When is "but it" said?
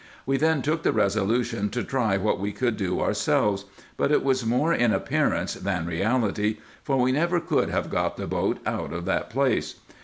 3.97-4.23